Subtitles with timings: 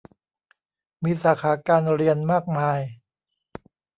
[1.03, 2.79] มีสาขาการเรียนมากมาย